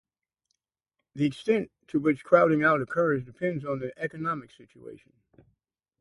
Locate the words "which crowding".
1.99-2.63